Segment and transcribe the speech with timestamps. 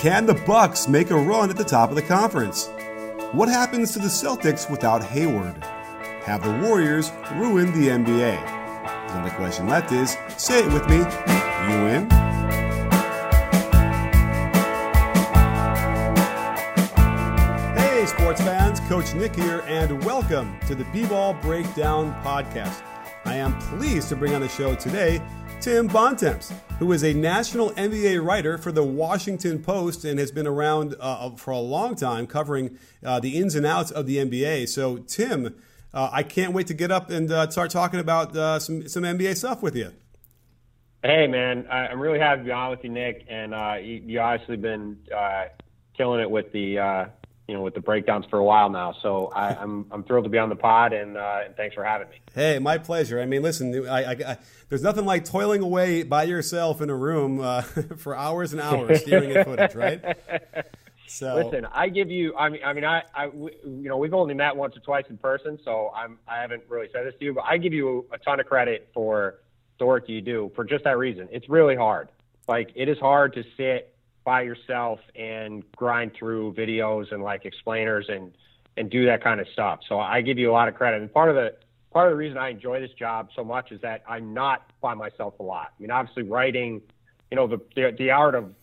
[0.00, 2.70] Can the Bucks make a run at the top of the conference?
[3.32, 5.62] What happens to the Celtics without Hayward?
[6.24, 9.08] Have the Warriors ruined the NBA?
[9.08, 10.96] The only question left is say it with me.
[10.96, 12.08] You in?
[17.76, 22.80] Hey, sports fans, Coach Nick here, and welcome to the B Ball Breakdown Podcast.
[23.26, 25.20] I am pleased to bring on the show today
[25.60, 30.46] Tim Bontemps, who is a national NBA writer for the Washington Post and has been
[30.46, 34.70] around uh, for a long time covering uh, the ins and outs of the NBA.
[34.70, 35.54] So, Tim,
[35.92, 39.02] uh, I can't wait to get up and uh, start talking about uh, some, some
[39.02, 39.92] NBA stuff with you.
[41.02, 43.26] Hey, man, I'm really happy to be on with you, Nick.
[43.28, 44.96] And uh, you, you obviously been
[45.94, 47.10] killing it with the
[47.50, 48.94] you know with the breakdowns for a while now.
[49.02, 51.82] So I, I'm I'm thrilled to be on the pod, and, uh, and thanks for
[51.82, 52.20] having me.
[52.32, 53.20] Hey, my pleasure.
[53.20, 54.36] I mean, listen, I, I, I,
[54.68, 57.62] there's nothing like toiling away by yourself in a room uh,
[57.96, 60.00] for hours and hours staring at footage, right?
[61.12, 62.36] So Listen, I give you.
[62.36, 65.18] I mean, I mean, I, I, you know, we've only met once or twice in
[65.18, 68.18] person, so I'm, I haven't really said this to you, but I give you a
[68.18, 69.40] ton of credit for
[69.80, 71.28] the work you do for just that reason.
[71.32, 72.10] It's really hard.
[72.46, 73.89] Like, it is hard to sit
[74.24, 78.32] by yourself and grind through videos and like explainers and
[78.76, 79.80] and do that kind of stuff.
[79.88, 81.02] So I give you a lot of credit.
[81.02, 81.54] And part of the
[81.92, 84.94] part of the reason I enjoy this job so much is that I'm not by
[84.94, 85.72] myself a lot.
[85.78, 86.80] I mean, obviously, writing,
[87.30, 88.54] you know, the the, the art of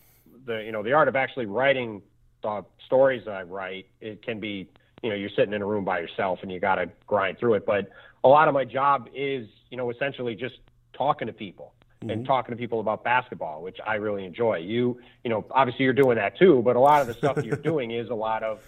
[0.46, 2.02] the you know the art of actually writing
[2.42, 4.68] the stories that I write, it can be,
[5.02, 7.54] you know, you're sitting in a room by yourself and you got to grind through
[7.54, 7.66] it.
[7.66, 7.90] But
[8.22, 10.54] a lot of my job is, you know, essentially just
[10.96, 12.24] talking to people and mm-hmm.
[12.24, 14.58] talking to people about basketball, which I really enjoy.
[14.58, 17.56] You, you know, obviously you're doing that too, but a lot of the stuff you're
[17.72, 18.60] doing is a lot of,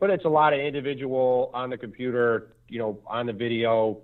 [0.00, 3.98] but it's a lot of individual on the computer, you know, on the video,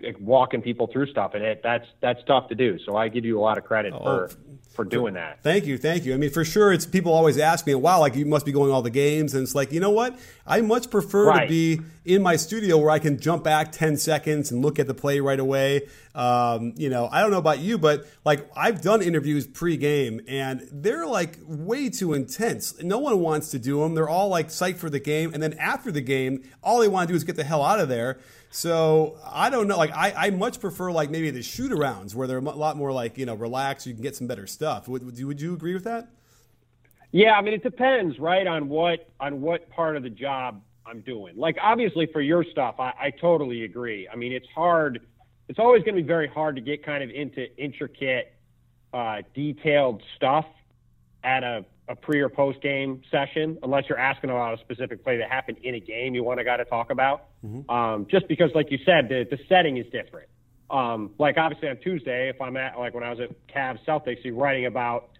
[0.00, 2.78] like, walking people through stuff, and it that's that's tough to do.
[2.84, 4.30] So I give you a lot of credit for
[4.74, 5.42] for doing that.
[5.42, 6.12] Thank you, thank you.
[6.12, 8.70] I mean, for sure, it's people always ask me, "Wow, like you must be going
[8.70, 10.18] all the games," and it's like, you know what?
[10.46, 14.52] I much prefer to be in my studio where I can jump back ten seconds
[14.52, 15.88] and look at the play right away.
[16.14, 20.68] Um, you know, I don't know about you, but like I've done interviews pre-game, and
[20.70, 22.80] they're like way too intense.
[22.82, 23.94] No one wants to do them.
[23.94, 27.08] They're all like psyched for the game, and then after the game, all they want
[27.08, 28.18] to do is get the hell out of there.
[28.56, 29.76] So I don't know.
[29.76, 32.90] Like I, I much prefer like maybe the shoot arounds where they're a lot more
[32.90, 33.86] like you know relaxed.
[33.86, 34.88] You can get some better stuff.
[34.88, 36.08] Would, would you would you agree with that?
[37.12, 41.02] Yeah, I mean it depends, right, on what on what part of the job I'm
[41.02, 41.36] doing.
[41.36, 44.08] Like obviously for your stuff, I, I totally agree.
[44.10, 45.02] I mean it's hard.
[45.48, 48.32] It's always going to be very hard to get kind of into intricate,
[48.94, 50.46] uh, detailed stuff
[51.22, 55.18] at a, a pre or post game session, unless you're asking about a specific play
[55.18, 57.26] that happened in a game you want to got to talk about.
[57.68, 60.28] Um, just because, like you said, the the setting is different.
[60.70, 64.24] Um, like obviously on Tuesday, if I'm at like when I was at Cavs Celtics,
[64.24, 65.10] you're writing about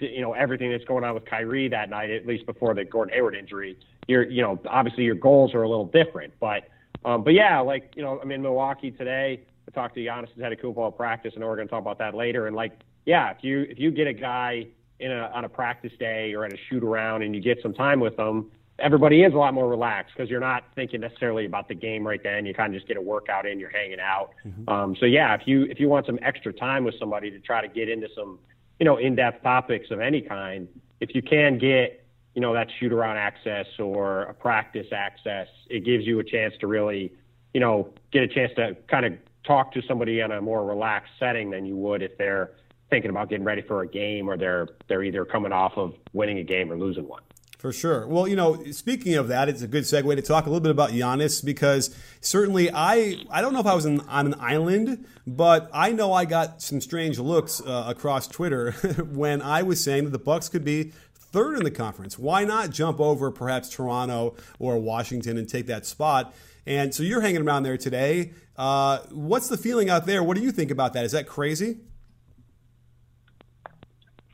[0.00, 3.14] you know everything that's going on with Kyrie that night, at least before the Gordon
[3.14, 3.78] Hayward injury.
[4.08, 6.68] You're you know obviously your goals are a little different, but
[7.04, 9.42] um, but yeah, like you know I'm in Milwaukee today.
[9.68, 11.80] I talked to Giannis who's had a cool ball practice, and we're going to talk
[11.80, 12.48] about that later.
[12.48, 14.66] And like yeah, if you if you get a guy
[15.00, 17.74] in a on a practice day or at a shoot around and you get some
[17.74, 21.68] time with them, everybody is a lot more relaxed because you're not thinking necessarily about
[21.68, 22.46] the game right then.
[22.46, 24.30] You kind of just get a workout in, you're hanging out.
[24.68, 27.60] Um, so yeah, if you if you want some extra time with somebody to try
[27.60, 28.38] to get into some
[28.78, 30.68] you know in-depth topics of any kind,
[31.00, 35.84] if you can get you know that shoot around access or a practice access, it
[35.84, 37.12] gives you a chance to really
[37.54, 39.12] you know get a chance to kind of
[39.44, 42.50] talk to somebody in a more relaxed setting than you would if they're
[42.90, 46.38] thinking about getting ready for a game or they're they're either coming off of winning
[46.38, 47.22] a game or losing one.
[47.58, 48.06] For sure.
[48.06, 50.70] Well, you know, speaking of that, it's a good segue to talk a little bit
[50.70, 55.06] about Giannis because certainly I I don't know if I was in, on an island,
[55.26, 58.72] but I know I got some strange looks uh, across Twitter
[59.10, 62.18] when I was saying that the Bucks could be third in the conference.
[62.18, 66.34] Why not jump over perhaps Toronto or Washington and take that spot?
[66.66, 68.32] And so you're hanging around there today.
[68.56, 70.22] Uh, what's the feeling out there?
[70.22, 71.04] What do you think about that?
[71.04, 71.78] Is that crazy?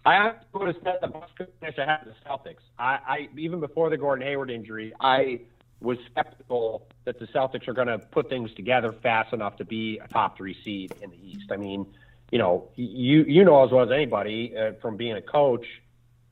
[0.05, 2.63] I would have said the Bucks could finish ahead of the Celtics.
[2.79, 5.43] I, I even before the Gordon Hayward injury, I
[5.81, 9.99] was skeptical that the Celtics are going to put things together fast enough to be
[9.99, 11.51] a top three seed in the East.
[11.53, 11.87] I mean,
[12.31, 15.67] you know, you you know as well as anybody uh, from being a coach,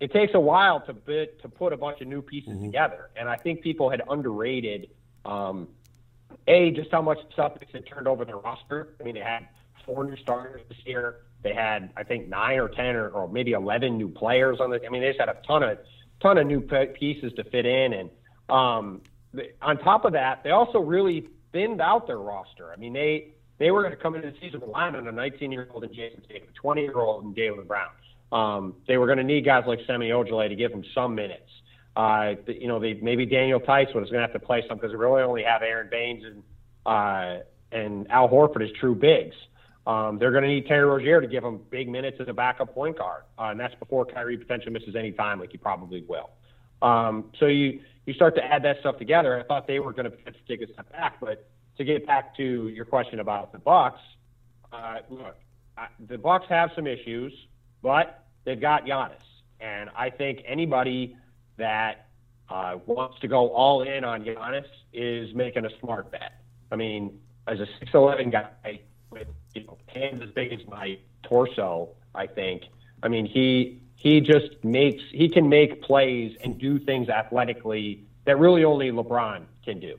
[0.00, 3.28] it takes a while to bit, to put a bunch of new pieces together, and
[3.28, 4.90] I think people had underrated
[5.24, 5.68] um,
[6.48, 8.94] a just how much the Celtics had turned over their roster.
[9.00, 9.46] I mean, they had
[9.84, 11.16] four new starters this year.
[11.42, 14.84] They had, I think, nine or ten or, or maybe eleven new players on the.
[14.84, 15.78] I mean, they just had a ton of
[16.20, 18.10] ton of new pieces to fit in, and
[18.48, 19.00] um,
[19.62, 22.72] on top of that, they also really thinned out their roster.
[22.72, 25.52] I mean, they they were going to come into the season relying on a 19
[25.52, 27.90] year old and Jayson Tatum, a 20 year old and Jaylen Brown.
[28.32, 31.50] Um, they were going to need guys like Semi Ojeleye to give them some minutes.
[31.96, 34.92] Uh, you know, they, maybe Daniel Theis was going to have to play some because
[34.92, 36.42] they really only have Aron Baynes and
[36.86, 39.34] uh, and Al Horford as true bigs.
[39.86, 42.74] Um, they're going to need Terry Rozier to give them big minutes as a backup
[42.74, 46.30] point guard, uh, and that's before Kyrie potentially misses any time, like he probably will.
[46.82, 49.38] Um, so you you start to add that stuff together.
[49.38, 50.16] I thought they were going to
[50.48, 54.00] take a step back, but to get back to your question about the Bucks,
[54.72, 55.36] uh, look,
[55.76, 57.32] I, the Bucks have some issues,
[57.82, 59.14] but they've got Giannis,
[59.60, 61.16] and I think anybody
[61.56, 62.08] that
[62.48, 66.32] uh, wants to go all in on Giannis is making a smart bet.
[66.72, 68.80] I mean, as a 6'11 guy
[69.10, 72.62] with you know hands as big as my torso, I think.
[73.02, 78.38] I mean, he he just makes he can make plays and do things athletically that
[78.38, 79.98] really only LeBron can do.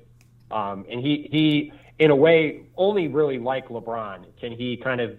[0.49, 5.17] Um, and he he in a way only really like LeBron can he kind of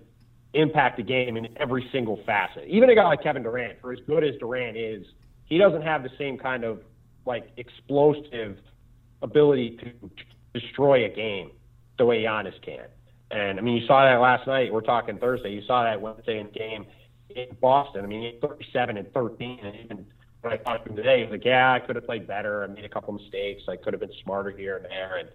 [0.54, 2.64] impact the game in every single facet.
[2.68, 5.06] Even a guy like Kevin Durant, for as good as Durant is,
[5.44, 6.82] he doesn't have the same kind of
[7.24, 8.58] like explosive
[9.22, 10.10] ability to
[10.60, 11.52] destroy a game
[11.98, 12.86] the way Giannis can.
[13.32, 14.72] And I mean, you saw that last night.
[14.72, 15.52] We're talking Thursday.
[15.52, 16.86] You saw that Wednesday in game
[17.30, 18.04] in Boston.
[18.04, 19.58] I mean, he had 37 and 13.
[19.64, 20.06] And even
[20.42, 22.62] when I talked to him today, he was like, "Yeah, I could have played better.
[22.62, 23.62] I made a couple mistakes.
[23.68, 25.28] I could have been smarter here and there." And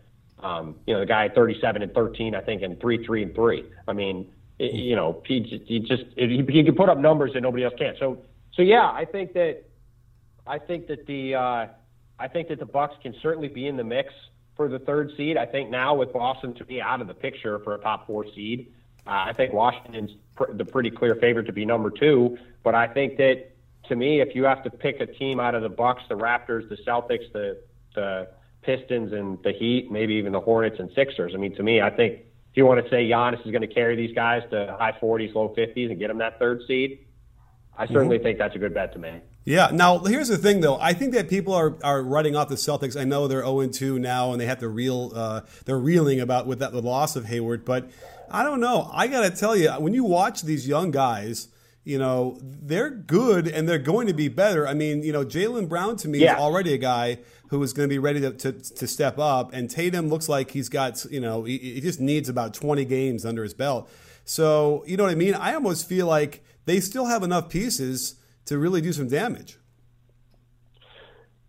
[0.44, 3.66] um, you know, the guy 37 and 13, I think, and three, three and three.
[3.88, 7.42] I mean, it, you know, he, he just he, he can put up numbers that
[7.42, 7.96] nobody else can.
[8.00, 8.20] So,
[8.54, 9.64] so yeah, I think that
[10.46, 11.68] I think that the uh,
[12.20, 14.14] I think that the Bucks can certainly be in the mix
[14.58, 15.38] for the third seed.
[15.38, 18.26] I think now with Boston to be out of the picture for a top four
[18.36, 18.74] seed,
[19.06, 22.38] uh, I think Washington's pr- the pretty clear favorite to be number two.
[22.64, 23.52] But I think that
[23.88, 26.68] to me, if you have to pick a team out of the Bucks, the Raptors,
[26.68, 27.62] the Celtics, the
[27.96, 28.28] the
[28.64, 31.32] Pistons, and the Heat, maybe even the Hornets and Sixers.
[31.34, 32.20] I mean, to me, I think
[32.52, 35.34] if you want to say Giannis is going to carry these guys to high 40s,
[35.34, 37.06] low 50s, and get them that third seed,
[37.78, 39.22] I certainly think that's a good bet to me.
[39.48, 39.70] Yeah.
[39.72, 40.78] Now, here's the thing, though.
[40.78, 43.00] I think that people are, are writing off the Celtics.
[43.00, 45.14] I know they're 0 2 now, and they have to reel.
[45.16, 47.64] Uh, they're reeling about with that the loss of Hayward.
[47.64, 47.90] But
[48.30, 48.90] I don't know.
[48.94, 51.48] I got to tell you, when you watch these young guys,
[51.86, 54.68] you know they're good and they're going to be better.
[54.68, 56.34] I mean, you know, Jaylen Brown to me Yeah.
[56.36, 59.54] is already a guy who is going to be ready to, to, to step up,
[59.54, 63.26] and Tatum looks like he's got you know he, he just needs about 20 games
[63.26, 63.90] under his belt.
[64.26, 65.36] So you know what I mean.
[65.36, 68.16] I almost feel like they still have enough pieces
[68.48, 69.58] to really do some damage.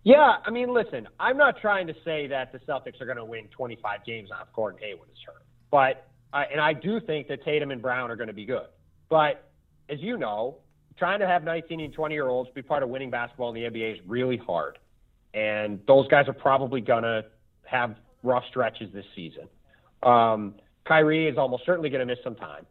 [0.04, 3.24] Yeah, I mean, listen, I'm not trying to say that the Celtics are going to
[3.24, 7.44] win 25 games off Gordon Hayward is hurt, but uh, and I do think that
[7.44, 8.66] Tatum and Brown are going to be good.
[9.08, 9.50] But
[9.88, 10.58] as you know,
[10.98, 13.68] trying to have 19 and 20 year olds be part of winning basketball in the
[13.68, 14.78] NBA is really hard,
[15.34, 17.24] and those guys are probably going to
[17.64, 19.48] have rough stretches this season.
[20.02, 20.54] Um,
[20.86, 22.66] Kyrie is almost certainly going to miss some time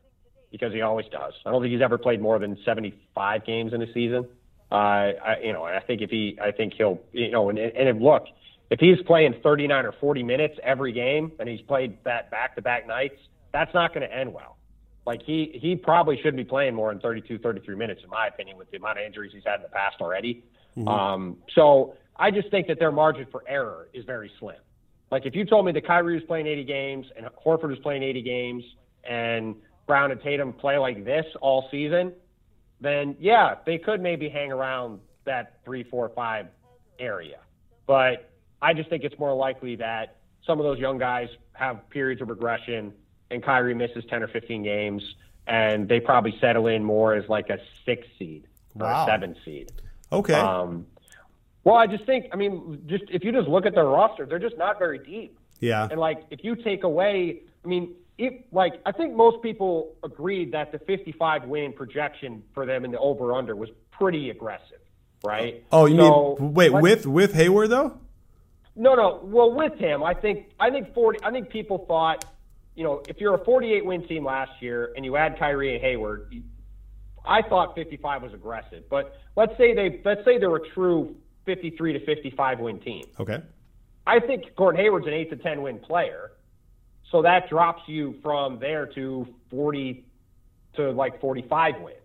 [0.51, 1.33] because he always does.
[1.45, 4.27] I don't think he's ever played more than 75 games in a season.
[4.71, 7.89] Uh, I, you know, I think if he, I think he'll, you know, and, and
[7.89, 8.23] if, look,
[8.69, 13.15] if he's playing 39 or 40 minutes every game and he's played that back-to-back nights,
[13.53, 14.57] that's not going to end well.
[15.05, 18.57] Like he, he probably shouldn't be playing more than 32, 33 minutes, in my opinion,
[18.57, 20.43] with the amount of injuries he's had in the past already.
[20.85, 24.57] Um, so I just think that their margin for error is very slim.
[25.09, 28.03] Like if you told me that Kyrie was playing 80 games and Horford was playing
[28.03, 28.63] 80 games
[29.09, 29.55] and
[29.87, 32.13] Brown and Tatum play like this all season,
[32.81, 36.47] then yeah, they could maybe hang around that three, four, five
[36.99, 37.39] area.
[37.87, 38.29] But
[38.61, 42.29] I just think it's more likely that some of those young guys have periods of
[42.29, 42.93] regression
[43.31, 45.03] and Kyrie misses 10 or 15 games
[45.47, 49.03] and they probably settle in more as like a six seed or Wow.
[49.03, 49.71] a seven seed.
[50.11, 50.33] Okay.
[50.33, 50.85] Um,
[51.63, 54.39] well, I just think, I mean, just if you just look at their roster, they're
[54.39, 55.37] just not very deep.
[55.59, 55.87] yeah.
[55.89, 60.51] And like, if you take away, I mean, if like, I think most people agreed
[60.53, 64.79] that the 55 win projection for them in the over under was pretty aggressive,
[65.23, 65.63] right?
[65.71, 67.99] Oh, you So, mean wait with with Hayward though?
[68.75, 69.19] No, no.
[69.23, 71.19] Well, with him, I think I think 40.
[71.23, 72.25] I think people thought,
[72.75, 75.83] you know, if you're a 48 win team last year and you add Kyrie and
[75.83, 76.43] Hayward, you-
[77.25, 78.83] I thought 55 was aggressive.
[78.89, 83.03] But let's say they let's say they're a true 53 to 55 win team.
[83.19, 83.41] Okay.
[84.05, 86.31] I think Gordon Hayward's an eight to ten win player,
[87.11, 90.05] so that drops you from there to forty
[90.75, 91.97] to like forty five wins.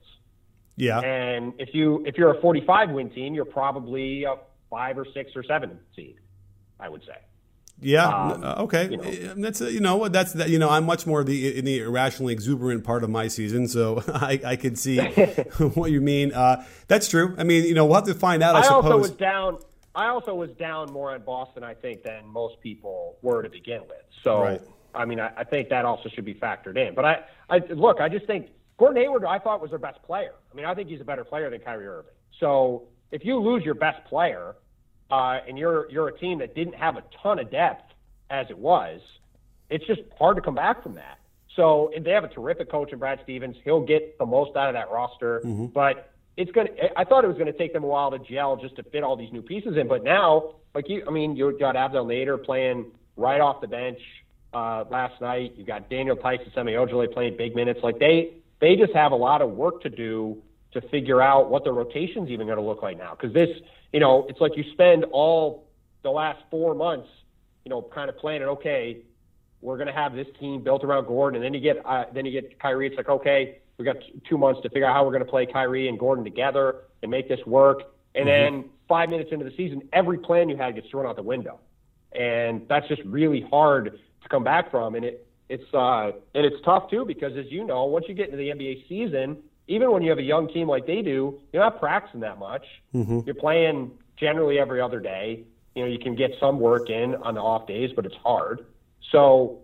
[0.76, 1.00] Yeah.
[1.00, 4.36] And if you if you're a forty five win team, you're probably a
[4.70, 6.16] five or six or seven seed.
[6.80, 7.16] I would say.
[7.80, 8.06] Yeah.
[8.06, 8.90] Um, uh, okay.
[8.90, 9.02] you know.
[9.02, 11.80] Uh, That's uh, you know that's that you know I'm much more the in the
[11.80, 14.98] irrationally exuberant part of my season, so I, I can see
[15.74, 16.32] what you mean.
[16.32, 17.34] Uh, that's true.
[17.38, 18.54] I mean, you know, we'll have to find out.
[18.54, 18.84] I, I suppose.
[18.84, 19.58] also was down.
[19.94, 23.82] I also was down more on Boston, I think, than most people were to begin
[23.82, 24.02] with.
[24.24, 24.62] So, Right.
[24.94, 26.94] I mean, I, I think that also should be factored in.
[26.94, 27.16] But I,
[27.50, 30.32] I look, I just think Gordon Hayward, I thought was their best player.
[30.50, 32.12] I mean, I think he's a better player than Kyrie Irving.
[32.40, 34.56] So, if you lose your best player,
[35.10, 37.92] uh, and you're you're a team that didn't have a ton of depth
[38.30, 39.00] as it was,
[39.70, 41.18] it's just hard to come back from that.
[41.54, 43.56] So and they have a terrific coach in Brad Stevens.
[43.64, 45.40] He'll get the most out of that roster.
[45.66, 46.70] But it's gonna.
[46.96, 49.16] I thought it was gonna take them a while to gel just to fit all
[49.16, 49.86] these new pieces in.
[49.86, 53.98] But now, like you, I mean, you got Abdel Nader playing right off the bench
[54.52, 55.54] uh, last night.
[55.56, 57.80] You got Daniel Theis and Semi Ojeleye playing big minutes.
[57.82, 60.42] Like they they just have a lot of work to do
[60.72, 63.14] to figure out what the rotation's even going to look like now.
[63.14, 63.48] Because this,
[63.92, 65.68] you know, it's like you spend all
[66.02, 67.08] the last four months,
[67.64, 68.48] you know, kind of planning.
[68.48, 68.98] Okay,
[69.60, 72.26] we're going to have this team built around Gordon, and then you get uh, then
[72.26, 72.86] you get Kyrie.
[72.86, 75.30] It's like okay, we got t- two months to figure out how we're going to
[75.30, 77.82] play Kyrie and Gordon together and make this work.
[78.14, 81.22] And then five minutes into the season, every plan you had gets thrown out the
[81.22, 81.60] window,
[82.12, 83.98] and that's just really hard
[84.32, 84.96] come back from.
[84.96, 88.26] And it it's uh and it's tough too because as you know, once you get
[88.30, 89.36] into the NBA season,
[89.68, 92.64] even when you have a young team like they do, you're not practicing that much.
[93.26, 95.44] You're playing generally every other day.
[95.74, 98.66] You know, you can get some work in on the off days, but it's hard.
[99.10, 99.60] So,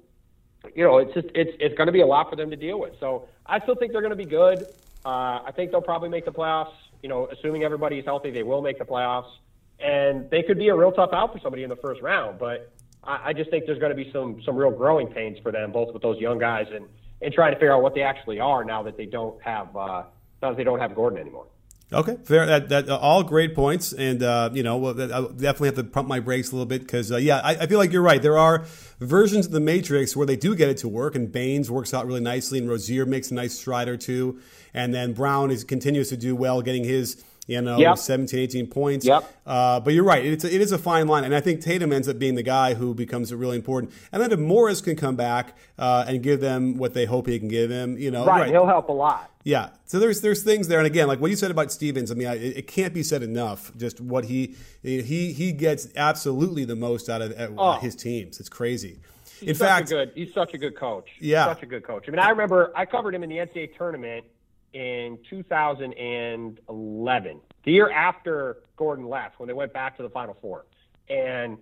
[0.74, 2.78] you know, it's just it's it's going to be a lot for them to deal
[2.78, 2.94] with.
[3.00, 4.66] So I still think they're going to be good.
[5.04, 6.74] Uh, I think they'll probably make the playoffs.
[7.02, 9.30] You know, assuming everybody's healthy, they will make the playoffs,
[9.78, 12.38] and they could be a real tough out for somebody in the first round.
[12.38, 12.72] But
[13.04, 15.72] I, I just think there's going to be some some real growing pains for them,
[15.72, 16.86] both with those young guys and
[17.20, 20.04] and trying to figure out what they actually are now that they don't have uh,
[20.42, 21.46] now that they don't have Gordon anymore.
[21.90, 22.44] Okay, fair.
[22.44, 26.06] That, that uh, all great points, and uh, you know, I definitely have to pump
[26.06, 28.20] my brakes a little bit because, uh, yeah, I, I feel like you're right.
[28.20, 28.66] There are
[29.00, 32.06] versions of the Matrix where they do get it to work, and Baynes works out
[32.06, 34.38] really nicely, and Rozier makes a nice stride or two,
[34.74, 37.98] and then Brown is continues to do well, getting his you know Yep.
[37.98, 39.04] 17, 18 points.
[39.04, 39.24] Yep.
[39.44, 40.24] Uh, but you're right.
[40.24, 42.42] It's a, it is a fine line, and I think Tatum ends up being the
[42.44, 43.92] guy who becomes really important.
[44.12, 47.38] And then if Morris can come back uh, and give them what they hope he
[47.40, 49.32] can give them, you know, Right, he'll help a lot.
[49.42, 49.70] yeah.
[49.86, 52.28] So there's there's things there, and again, like what you said about Stevens, I mean,
[52.28, 53.72] I, it, can't be said enough.
[53.76, 57.78] Just what he he he gets absolutely the most out of Oh.
[57.80, 58.38] his teams.
[58.38, 58.98] It's crazy.
[59.40, 61.08] He's In fact, good, he's such a good coach.
[61.20, 61.46] Yeah.
[61.46, 62.04] such a good coach.
[62.08, 64.24] I mean, I remember I covered him in the NCAA tournament
[64.72, 70.66] in 2011, the year after Gordon left, when they went back to the Final Four,
[71.08, 71.58] and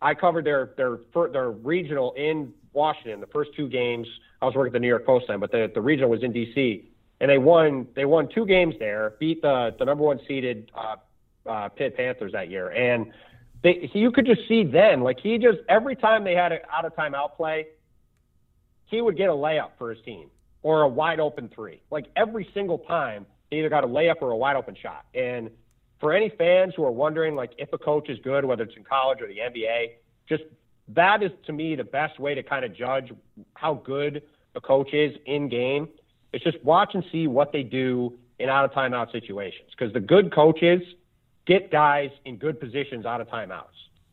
[0.00, 0.98] I covered their their
[1.32, 3.20] their regional in Washington.
[3.20, 4.06] The first two games,
[4.40, 6.32] I was working at the New York Post then, but the the regional was in
[6.32, 6.84] DC,
[7.20, 10.96] and they won they won two games there, beat the the number one seeded uh,
[11.48, 13.12] uh, Pitt Panthers that year, and
[13.62, 16.84] they you could just see then like he just every time they had an out
[16.84, 17.68] of timeout play,
[18.86, 20.30] he would get a layup for his team
[20.62, 21.80] or a wide open three.
[21.90, 25.06] Like every single time, he either got a layup or a wide open shot.
[25.14, 25.50] And
[26.00, 28.84] for any fans who are wondering, like, if a coach is good, whether it's in
[28.84, 29.92] college or the NBA,
[30.28, 30.44] just
[30.88, 33.12] that is to me the best way to kind of judge
[33.54, 34.22] how good
[34.54, 35.88] a coach is in game.
[36.32, 39.70] It's just watch and see what they do in out of timeout situations.
[39.70, 40.82] Because the good coaches
[41.46, 43.64] get guys in good positions out of timeouts.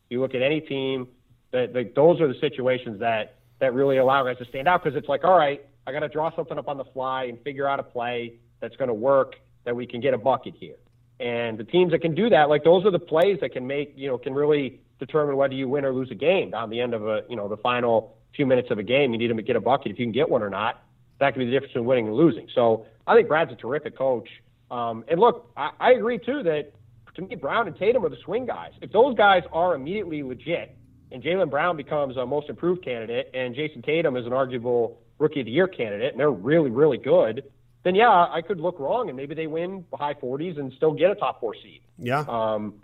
[0.08, 1.08] You look at any team,
[1.52, 5.08] that those are the situations that that really allow guys to stand out because it's
[5.08, 7.78] like, all right, I got to draw something up on the fly and figure out
[7.78, 10.76] a play that's going to work that we can get a bucket here.
[11.20, 13.94] And the teams that can do that, like those are the plays that can make,
[13.96, 16.94] you know, can really determine whether you win or lose a game down the end
[16.94, 19.12] of a, you know, the final few minutes of a game.
[19.12, 19.92] You need them to get a bucket.
[19.92, 20.82] If you can get one or not,
[21.20, 22.48] that can be the difference between winning and losing.
[22.54, 24.28] So I think Brad's a terrific coach.
[24.70, 26.72] Um, and look, I, I agree too that
[27.14, 28.72] to me, Brown and Tatum are the swing guys.
[28.82, 30.76] If those guys are immediately legit,
[31.12, 35.40] and Jaylen Brown becomes a most improved candidate, and Jayson Tatum is an arguable rookie
[35.40, 37.44] of the year candidate, and they're really, really good,
[37.82, 40.92] then yeah, I could look wrong, and maybe they win the high 40s and still
[40.92, 41.82] get a top four seed.
[41.98, 42.74] yeah, Um,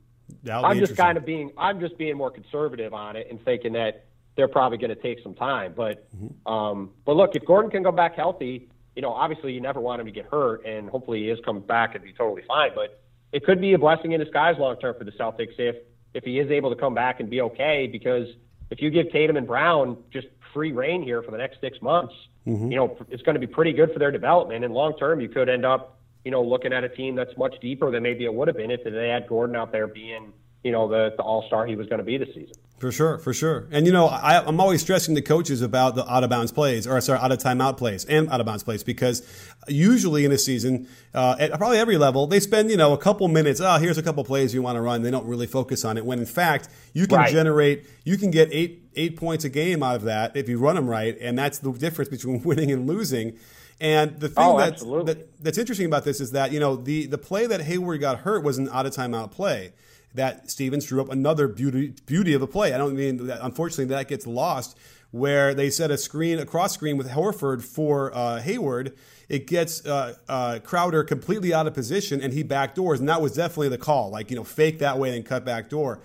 [0.65, 4.05] I'm just kind of being, I'm just being more conservative on it and thinking that
[4.37, 5.75] they're probably going to take some time.
[5.77, 6.09] But,
[6.47, 10.01] um, but look, if Gordon can come back healthy, you know, obviously you never want
[10.01, 12.71] him to get hurt, and hopefully he is coming back and be totally fine.
[12.75, 15.77] But it could be a blessing in disguise long term for the Celtics if
[16.15, 17.89] if he is able to come back and be okay.
[17.91, 18.29] Because
[18.71, 22.15] if you give Tatum and Brown just free reign here for the next six months,
[22.47, 22.71] mm-hmm.
[22.71, 24.65] you know, it's going to be pretty good for their development.
[24.65, 27.55] And long term, you could end up, you know, looking at a team that's much
[27.61, 30.33] deeper than maybe it would have been if they had Gordon out there being,
[30.63, 32.55] you know, the, the all star he was going to be this season.
[32.79, 33.69] For sure, for sure.
[33.71, 36.85] And you know, I, I'm always stressing to coaches about the out of bounds plays,
[36.85, 39.23] or sorry, out of timeout plays and out of bounds plays, because
[39.69, 43.29] usually in a season, uh, at probably every level, they spend you know a couple
[43.29, 43.61] minutes.
[43.61, 45.03] Oh, here's a couple plays you want to run.
[45.03, 46.05] They don't really focus on it.
[46.05, 47.31] When in fact, you can Right.
[47.31, 50.75] generate, you can get eight eight points a game out of that if you run
[50.75, 53.39] them right, and that's the difference between winning and losing.
[53.81, 57.07] And the thing Oh, that's, that, that's interesting about this is that you know the
[57.07, 59.73] the play that Hayward got hurt was an out of timeout play
[60.15, 62.73] that Stevens drew up another beauty beauty of a play.
[62.75, 63.41] I don't mean that.
[63.45, 64.77] Unfortunately, that gets lost
[65.11, 68.95] where they set a screen a cross screen with Horford for uh, Hayward.
[69.29, 73.33] It gets uh, uh, Crowder completely out of position and he backdoors, and that was
[73.33, 74.11] definitely the call.
[74.11, 76.01] Like you know, fake that way and cut back door.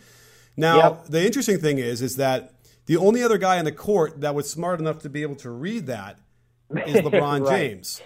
[0.56, 1.06] Now Yep.
[1.08, 2.54] the interesting thing is, is that
[2.86, 5.50] the only other guy on the court that was smart enough to be able to
[5.50, 6.20] read that
[6.86, 7.50] is LeBron Right.
[7.60, 8.02] James.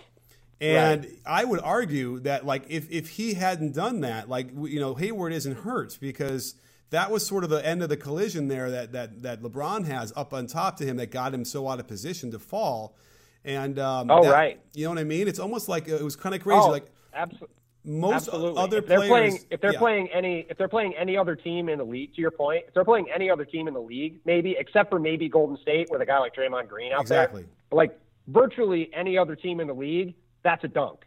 [0.62, 4.94] And I would argue that, like, if, if he hadn't done that, like, you know,
[4.94, 6.54] Hayward isn't hurt because
[6.92, 10.14] that was sort of the end of the collision there that, that, that LeBron has
[10.16, 12.96] up on top to him that got him so out of position to fall.
[13.44, 14.60] And, um, Oh, that- right.
[14.74, 15.28] You know what I mean?
[15.28, 16.60] It's almost like it was kind of crazy.
[16.62, 17.56] Oh, like, absolutely.
[17.84, 18.62] most Absolutely.
[18.62, 19.10] other if they're players.
[19.10, 19.80] playing, if they're yeah.
[19.80, 22.76] playing any, if they're playing any other team in the league, to your point, if
[22.76, 26.02] they're playing any other team in the league, maybe except for maybe Golden State with
[26.02, 27.42] a guy like Draymond Green out Exactly.
[27.42, 31.00] there, but like virtually any other team in the league, that's a dunk,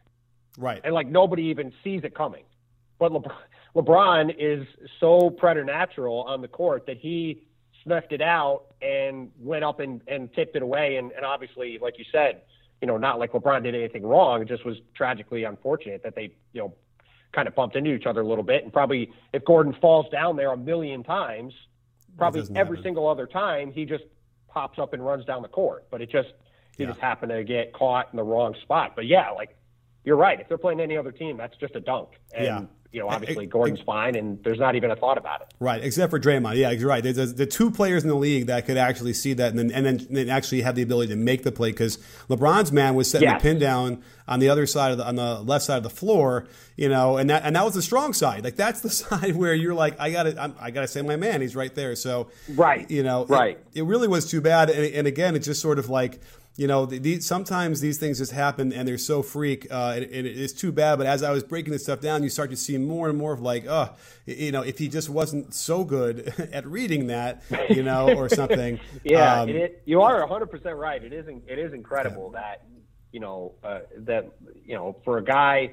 [0.58, 0.80] Right.
[0.84, 2.44] and like nobody even sees it coming.
[2.98, 3.32] But LeBron,
[3.74, 4.66] LeBron is
[5.00, 7.42] so preternatural on the court that he
[7.82, 11.98] snuffed it out and went up and, and tipped it away, and, and obviously, like
[11.98, 12.42] you said,
[12.80, 14.42] you know, not like LeBron did anything wrong.
[14.42, 16.74] It just was tragically unfortunate that they, you know,
[17.32, 18.62] kind of bumped into each other a little bit.
[18.62, 21.52] And probably if Gordon falls down there a million times,
[22.16, 22.82] probably every happen.
[22.82, 24.04] single other time he just
[24.48, 25.86] pops up and runs down the court.
[25.90, 26.28] But it just
[26.76, 26.90] he Yeah.
[26.90, 28.92] just happened to get caught in the wrong spot.
[28.96, 29.56] But yeah, like
[30.04, 30.38] you're right.
[30.40, 32.08] If they're playing any other team, that's just a dunk.
[32.34, 32.60] And Yeah.
[32.92, 35.48] you know, obviously Gordon's fine, and there's not even a thought about it.
[35.58, 36.56] Right, except for Draymond.
[36.56, 37.02] Yeah, you're right.
[37.02, 40.00] There's, the two players in the league that could actually see that and then, and
[40.10, 41.96] then, actually have the ability to make the play because
[42.28, 43.42] LeBron's man was setting Yes.
[43.42, 45.90] the pin down on the other side of the on the left side of the
[45.90, 48.44] floor, you know, and that and that was the strong side.
[48.44, 51.16] Like that's the side where you're like, I got to I got to say my
[51.16, 51.96] man, he's right there.
[51.96, 52.88] So Right.
[52.90, 53.58] you know, it- Right.
[53.74, 54.70] It, really was too bad.
[54.70, 56.20] And, and again, it's just sort of like.
[56.56, 60.26] You know, these, sometimes these things just happen and they're so freak, uh, and, and
[60.26, 60.98] it's too bad.
[60.98, 63.32] But as I was breaking this stuff down, you start to see more and more
[63.32, 63.90] of like, oh,
[64.24, 68.78] you know, if he just wasn't so good at reading that, you know, or something.
[69.02, 71.02] Yeah, Um, it, you are 100 percent right.
[71.02, 72.64] It is it is incredible that
[73.10, 74.30] you know uh, that
[74.64, 75.72] you know for a guy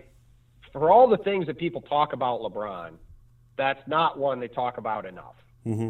[0.74, 2.94] for all the things that people talk about LeBron,
[3.58, 5.36] that's not one they talk about enough.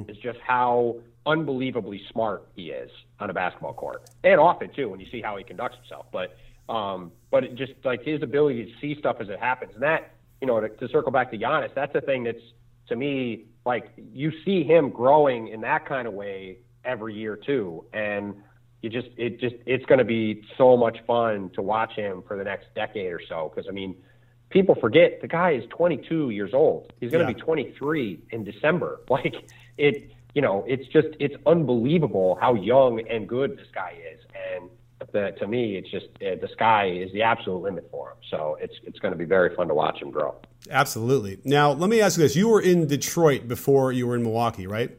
[0.10, 4.90] It's just how unbelievably smart he is on a basketball court and off it too
[4.90, 6.08] when you see how he conducts himself.
[6.12, 6.36] But
[6.70, 10.14] um, but it just like his ability to see stuff as it happens, and that
[10.40, 12.42] you know to, to circle back to Giannis, that's the thing that's
[12.88, 17.86] to me like you see him growing in that kind of way every year too,
[17.94, 18.36] and
[18.82, 22.38] you just it just it's going to be so much fun to watch him for
[22.38, 23.96] the next decade or so because I mean
[24.50, 26.92] people forget the guy is 22 years old.
[27.00, 27.36] He's going to Yeah.
[27.38, 29.00] be 23 in December.
[29.10, 29.36] Like
[29.78, 34.20] it, you know, it's just it's unbelievable how young and good this guy is.
[34.34, 34.70] And
[35.12, 38.18] the, to me, it's just uh, the sky is the absolute limit for him.
[38.30, 40.36] So it's it's going to be very fun to watch him grow.
[40.70, 41.40] Absolutely.
[41.44, 44.68] Now, let me ask you this: You were in Detroit before you were in Milwaukee,
[44.68, 44.98] right?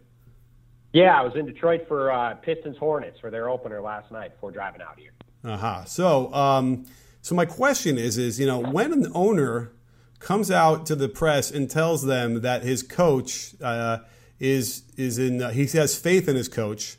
[0.92, 4.50] Yeah, I was in Detroit for uh, Pistons Hornets for their opener last night before
[4.50, 5.12] driving out here.
[5.42, 5.84] Uh-huh.
[5.86, 6.84] So, um,
[7.22, 9.72] so my question is, is you know, when an owner
[10.18, 13.98] comes out to the press and tells them that his coach uh,
[14.42, 16.96] is is in, uh, he has faith in his coach.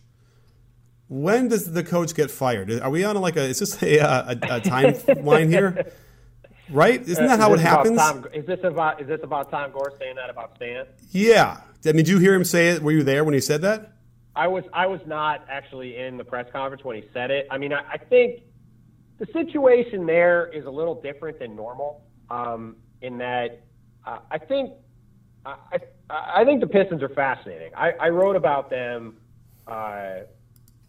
[1.09, 2.71] When does the coach get fired?
[2.79, 3.43] Are we on like a?
[3.43, 5.91] Is this a, a, a timeline here?
[6.69, 7.01] Right?
[7.01, 7.97] Isn't that how Is it happens?
[7.97, 10.85] Tom, is this about is this about Tom Gores saying that about Stan?
[11.11, 11.59] Yeah.
[11.85, 12.81] I mean, did you hear him say it?
[12.81, 13.91] Were you there when he said that?
[14.33, 17.47] I was I was not actually in the press conference when he said it.
[17.51, 18.43] I mean, I, I think
[19.19, 22.05] the situation there is a little different than normal.
[22.29, 23.61] Um, in that,
[24.07, 24.71] uh, I think
[25.45, 25.79] I,
[26.09, 27.71] I I think the Pistons are fascinating.
[27.75, 29.17] I, I wrote about them.
[29.67, 30.19] Uh,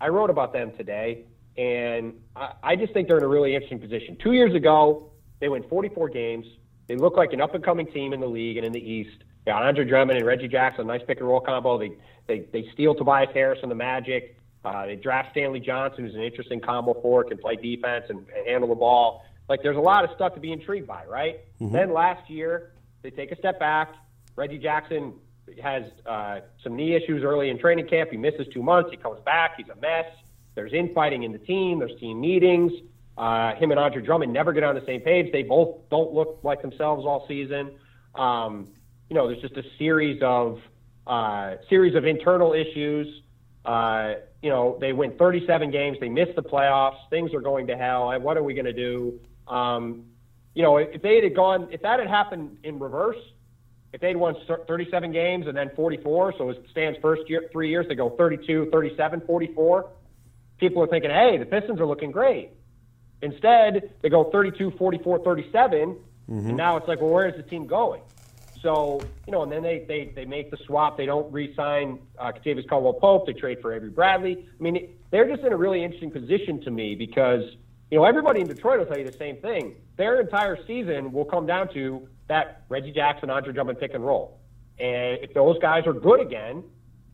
[0.00, 1.24] I wrote about them today,
[1.56, 4.16] and I, I just think they're in a really interesting position.
[4.22, 6.46] Two years ago, they went 44 games.
[6.88, 9.22] They look like an up and coming team in the league and in the East.
[9.44, 11.78] They got Andre Drummond and Reggie Jackson, nice pick and roll combo.
[11.78, 11.92] They
[12.26, 14.36] they they steal Tobias Harris from the Magic.
[14.64, 18.46] Uh, they draft Stanley Johnson, who's an interesting combo forward, can play defense and, and
[18.46, 19.22] handle the ball.
[19.48, 21.40] Like there's a lot of stuff to be intrigued by, right?
[21.72, 22.72] Then last year
[23.02, 23.94] they take a step back.
[24.36, 25.14] Reggie Jackson
[25.62, 28.10] has uh, some knee issues early in training camp.
[28.10, 28.90] He misses two months.
[28.90, 29.54] He comes back.
[29.56, 30.06] He's a mess.
[30.54, 31.78] There's infighting in the team.
[31.78, 32.72] There's team meetings.
[33.16, 35.30] Uh, him and Andre Drummond never get on the same page.
[35.32, 37.72] They both don't look like themselves all season.
[38.14, 38.68] Um,
[39.08, 40.60] you know, there's just a series of
[41.06, 43.22] uh, series of internal issues.
[43.64, 47.76] Uh, you know, they win 37 games, they miss the playoffs, things are going to
[47.76, 48.18] hell.
[48.20, 49.18] What are we going to do?
[49.48, 50.04] Um,
[50.54, 53.16] you know, if they had gone, if that had happened in reverse,
[53.94, 54.34] if they'd won
[54.66, 58.68] 37 games and then 44, so it stands first year, three years, they go 32,
[58.72, 59.88] 37, 44.
[60.58, 62.50] People are thinking, hey, the Pistons are looking great.
[63.22, 65.96] Instead, they go 32, 44, 37,
[66.28, 66.48] mm-hmm.
[66.48, 68.02] and now it's like, well, where is the team going?
[68.60, 70.96] So, you know, and then they, they, they make the swap.
[70.96, 72.32] They don't re sign uh,
[72.68, 73.26] Caldwell Pope.
[73.26, 74.48] They trade for Avery Bradley.
[74.58, 77.42] I mean, they're just in a really interesting position to me because,
[77.94, 79.76] you know, everybody in Detroit will tell you the same thing.
[79.96, 84.40] Their entire season will come down to that Reggie Jackson, Andre Drummond pick and roll.
[84.80, 86.64] And if those guys are good again,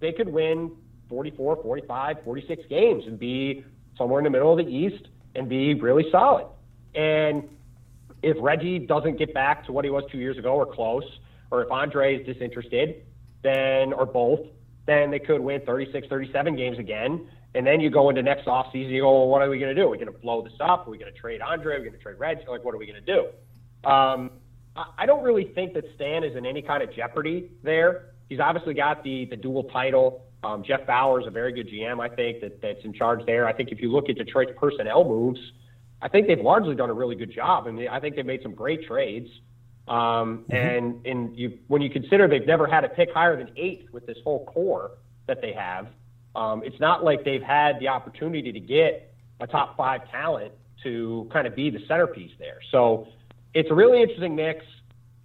[0.00, 0.74] they could win
[1.10, 3.62] 44, 45, 46 games and be
[3.98, 6.46] somewhere in the middle of the East and be really solid.
[6.94, 7.46] And
[8.22, 11.04] if Reggie doesn't get back to what he was two years ago or close,
[11.50, 13.02] or if Andre is disinterested,
[13.42, 14.46] then, or both,
[14.86, 17.28] then they could win 36, 37 games again.
[17.54, 19.80] And then you go into next offseason, you go, well, what are we going to
[19.80, 19.86] do?
[19.86, 20.86] Are we going to blow this up?
[20.86, 21.74] Are we going to trade Andre?
[21.74, 22.44] Are we going to trade Reggie?
[22.48, 23.88] Like, what are we going to do?
[23.88, 24.30] Um,
[24.76, 28.12] I don't really think that Stan is in any kind of jeopardy there.
[28.28, 30.26] He's obviously got the the dual title.
[30.44, 33.46] Um, Jeff Bower is a very good GM, I think, that, that's in charge there.
[33.46, 35.40] I think if you look at Detroit's personnel moves,
[36.00, 37.66] I think they've largely done a really good job.
[37.66, 39.28] I mean, I think they've made some great trades.
[39.88, 40.54] Um, mm-hmm.
[40.54, 44.06] And and you when you consider they've never had a pick higher than eight with
[44.06, 44.92] this whole core
[45.26, 45.88] that they have,
[46.34, 51.28] um, it's not like they've had the opportunity to get a top five talent to
[51.32, 52.58] kind of be the centerpiece there.
[52.70, 53.08] So
[53.54, 54.64] it's a really interesting mix.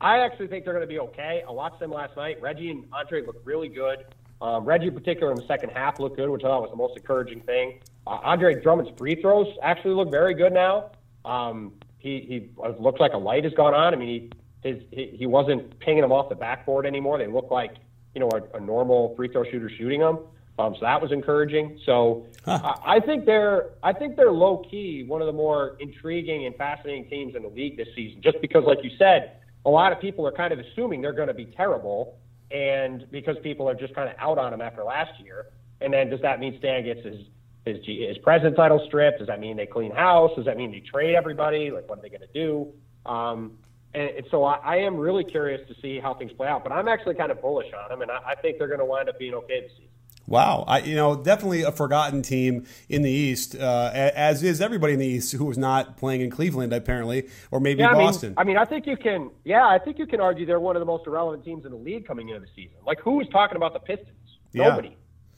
[0.01, 1.43] I actually think they're going to be okay.
[1.47, 2.41] I watched them last night.
[2.41, 4.05] Reggie and Andre looked really good.
[4.41, 6.77] Um, Reggie, in particular, in the second half, looked good, which I thought was the
[6.77, 7.79] most encouraging thing.
[8.05, 10.91] Uh, Andre Drummond's free throws actually look very good now.
[11.23, 13.93] Um, he he looks like a light has gone on.
[13.93, 14.29] I mean,
[14.61, 17.17] he his he, he wasn't pinging them off the backboard anymore.
[17.17, 17.75] They look like
[18.13, 20.19] you know a, a normal free throw shooter shooting them.
[20.57, 21.79] Um, so that was encouraging.
[21.85, 22.75] So huh.
[22.85, 26.55] I, I think they're I think they're low key one of the more intriguing and
[26.55, 28.21] fascinating teams in the league this season.
[28.21, 31.27] Just because, like you said, a lot of people are kind of assuming they're going
[31.27, 32.17] to be terrible,
[32.51, 35.47] and because people are just kind of out on them after last year.
[35.81, 37.25] And then does that mean Stan gets his
[37.65, 39.19] his, his president title stripped?
[39.19, 40.31] Does that mean they clean house?
[40.37, 41.69] Does that mean they trade everybody?
[41.69, 42.71] Like what are they going to do?
[43.05, 43.57] Um,
[43.93, 46.63] and, and so I, I am really curious to see how things play out.
[46.63, 48.85] But I'm actually kind of bullish on them, and I, I think they're going to
[48.85, 49.89] wind up being okay this season.
[50.27, 54.93] Wow, I, you know, definitely a forgotten team in the East, uh, as is everybody
[54.93, 58.33] in the East who was not playing in Cleveland, apparently, or maybe yeah, Boston.
[58.35, 60.59] I mean, I mean, I think you can, yeah, I think you can argue they're
[60.59, 62.77] one of the most irrelevant teams in the league coming into the season.
[62.87, 64.09] Like, who was talking about the Pistons?
[64.51, 64.69] Yeah.
[64.69, 64.97] Nobody,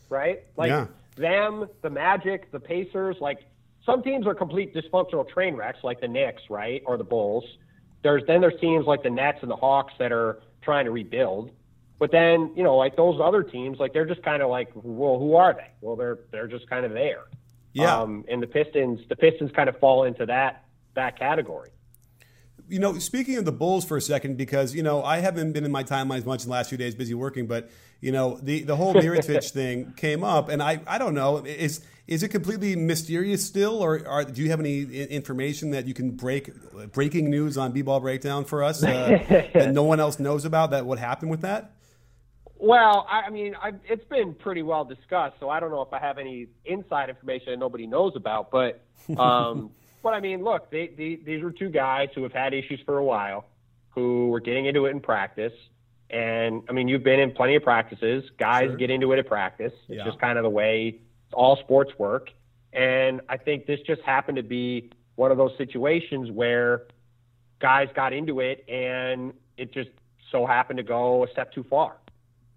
[0.09, 0.43] right?
[0.55, 0.87] Like yeah.
[1.17, 3.17] them, the Magic, the Pacers.
[3.19, 3.39] Like
[3.85, 7.43] some teams are complete dysfunctional train wrecks, like the Knicks, right, or the Bulls.
[8.03, 11.51] There's then there's teams like the Nets and the Hawks that are trying to rebuild.
[11.99, 15.17] But then, you know, like those other teams, like they're just kind of like, well,
[15.17, 15.69] who are they?
[15.81, 17.23] Well, they're they're just kind of there.
[17.73, 18.01] Yeah.
[18.01, 21.71] Um, and the Pistons, the Pistons kind of fall into that that category.
[22.69, 25.63] You know, speaking of the Bulls for a second, because you know I haven't been
[25.63, 27.47] in my timeline as much in the last few days, busy working.
[27.47, 27.69] But
[28.01, 31.81] you know, the the whole Mirotic thing came up, and I I don't know is
[32.07, 36.11] is it completely mysterious still, or are, do you have any information that you can
[36.11, 36.51] break
[36.91, 39.19] breaking news on B-ball breakdown for us uh,
[39.53, 41.73] that no one else knows about that what happened with that?
[42.59, 45.99] Well, I, mean, I, it's been pretty well discussed, so I don't know if I
[45.99, 48.51] have any inside information that nobody knows about.
[48.51, 48.83] But,
[49.17, 52.79] um, but I mean, look, they, they, these were two guys who have had issues
[52.85, 53.45] for a while,
[53.89, 55.53] who were getting into it in practice.
[56.09, 58.23] And I mean, you've been in plenty of practices.
[58.39, 58.77] Guys sure.
[58.77, 59.73] get into it at practice.
[59.89, 60.05] It's yeah.
[60.05, 61.01] just kind of the way
[61.33, 62.29] all sports work.
[62.73, 66.83] And I think this just happened to be one of those situations where
[67.59, 69.89] guys got into it and it just
[70.31, 71.97] so happened to go a step too far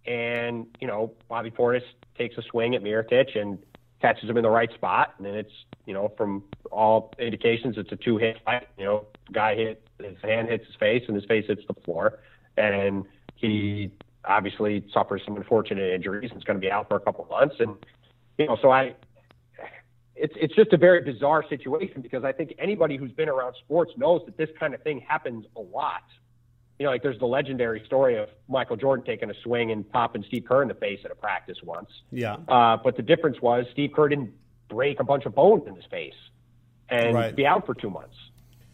[0.06, 1.82] and you know Bobby Portis
[2.16, 3.58] takes a swing at Mirotic and
[4.00, 5.52] catches him in the right spot, and then it's
[5.86, 8.68] you know from all indications it's a two hit fight.
[8.78, 12.20] You know, guy hit his hand hits his face and his face hits the floor,
[12.56, 13.04] and
[13.36, 13.90] he
[14.24, 17.30] obviously suffers some unfortunate injuries and is going to be out for a couple of
[17.30, 17.56] months.
[17.58, 17.76] And
[18.38, 18.94] you know, so I.
[20.22, 23.92] It's, it's just a very bizarre situation because I think anybody who's been around sports
[23.96, 26.02] knows that this kind of thing happens a lot
[26.80, 30.24] you know, like there's the legendary story of Michael Jordan taking a swing and popping
[30.26, 31.90] Steve Kerr in the face at a practice once.
[32.10, 32.36] Yeah.
[32.48, 34.32] Uh, but the difference was Steve Kerr didn't
[34.70, 36.14] break a bunch of bones in his face
[36.88, 37.36] and right.
[37.36, 38.16] be out for two months.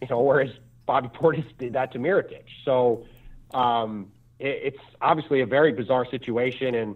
[0.00, 0.50] You know, whereas
[0.86, 2.44] Bobby Portis did that to Mirotic.
[2.64, 3.06] So
[3.52, 6.94] um, it, it's obviously a very bizarre situation, and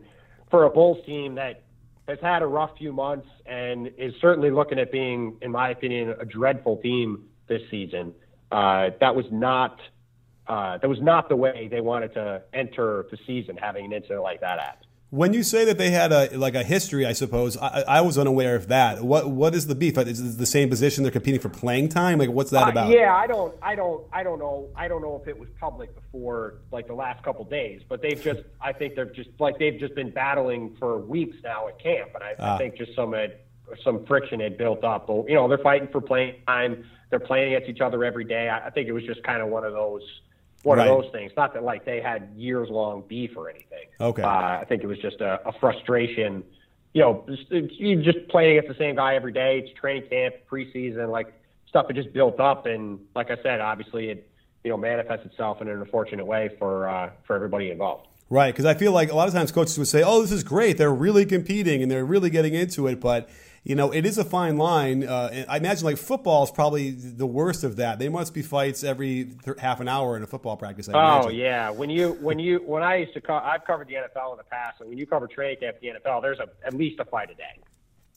[0.49, 1.64] for a Bulls team that
[2.07, 6.14] has had a rough few months and is certainly looking at being, in my opinion,
[6.20, 8.14] a dreadful team this season.
[8.53, 9.81] Uh, that was not
[10.50, 14.22] uh, that was not the way they wanted to enter the season, having an incident
[14.22, 14.78] like that at.
[15.10, 18.16] When you say that they had a like a history, I suppose I, I was
[18.16, 19.02] unaware of that.
[19.02, 19.98] What what is the beef?
[19.98, 21.02] Is it the same position?
[21.02, 22.18] They're competing for playing time.
[22.20, 22.90] Like what's that Uh, about?
[22.90, 24.68] yeah, I don't, I don't, I don't know.
[24.76, 28.22] I don't know if it was public before like the last couple days, but they've
[28.22, 32.10] just, I think they're just like they've just been battling for weeks now at camp,
[32.14, 32.54] and I, Ah.
[32.54, 33.38] I think just some had,
[33.82, 35.08] some friction had built up.
[35.08, 36.84] But you know, they're fighting for playing time.
[37.10, 38.48] They're playing against each other every day.
[38.48, 40.02] I, I think it was just kind of one of those.
[40.62, 40.88] One Right.
[40.88, 41.33] of those things.
[41.37, 43.87] Not that like they had years long beef or anything.
[44.01, 44.23] Okay.
[44.23, 46.42] Uh, I think it was just a, a frustration.
[46.92, 49.61] You know, just- you just playing against the same guy every day.
[49.64, 51.33] It's training camp, preseason, like
[51.68, 54.27] stuff had just built up, and like I said, obviously it
[54.64, 58.09] you know manifests itself in an unfortunate way for uh, for everybody involved.
[58.29, 60.44] Right, because I feel like a lot of times coaches would say, "Oh, this is
[60.44, 60.77] great.
[60.79, 63.29] They're really competing and they're really getting into it." But
[63.62, 65.05] you know, it is a fine line.
[65.05, 67.99] Uh, I imagine like football is probably the worst of that.
[67.99, 70.88] They must be fights every th- half an hour in a football practice.
[70.88, 71.38] I Oh imagine.
[71.40, 74.38] yeah, when you when you when I used to co- I've covered the NFL in
[74.38, 77.01] the past, and when you cover training camp at the NFL, there's a at least
[77.01, 77.61] a fight a day.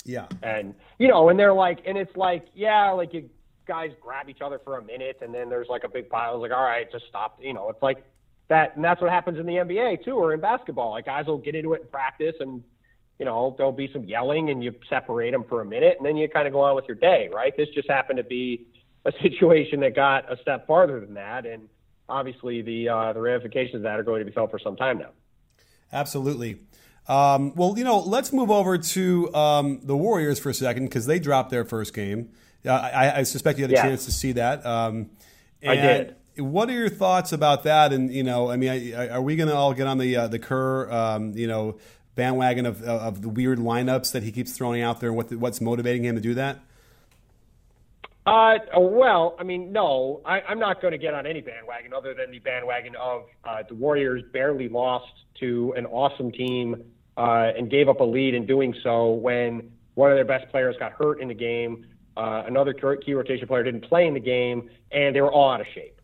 [0.05, 3.29] yeah, and you know, and they're like, and it's like, yeah, like you
[3.65, 6.35] guys grab each other for a minute, and then there's like a big pile.
[6.35, 7.37] It's like, all right, just stop.
[7.41, 8.03] You know, it's like
[8.47, 10.91] that, and that's what happens in the NBA too, or in basketball.
[10.91, 12.63] Like guys will get into it in practice, and
[13.23, 16.17] you know, there'll be some yelling, and you separate them for a minute, and then
[16.17, 17.55] you kind of go on with your day, right?
[17.55, 18.67] This just happened to be
[19.05, 21.69] a situation that got a step farther than that, and
[22.09, 24.97] obviously the uh, the ramifications of that are going to be felt for some time
[24.97, 25.11] now.
[25.93, 26.59] absolutely.
[27.07, 31.05] Um, well, you know, let's move over to um, the Warriors for a second because
[31.05, 32.29] they dropped their first game.
[32.65, 33.83] Uh, I, I suspect you had a Yeah.
[33.83, 34.65] chance to see that.
[34.65, 35.11] Um,
[35.65, 36.15] I did.
[36.37, 37.93] What are your thoughts about that?
[37.93, 40.27] And you know, I mean, I- are we going to all get on the uh,
[40.27, 41.77] the Kerr, um, you know,
[42.15, 45.09] bandwagon of of the weird lineups that he keeps throwing out there?
[45.09, 46.59] and What what's motivating him to do that?
[48.25, 52.13] Uh, well, I mean, no, I, I'm not going to get on any bandwagon other
[52.13, 56.83] than the bandwagon of uh, the Warriors barely lost to an awesome team
[57.17, 60.75] uh, and gave up a lead in doing so when one of their best players
[60.79, 61.85] got hurt in the game.
[62.15, 65.59] Uh, another key rotation player didn't play in the game, and they were all out
[65.59, 65.99] of shape.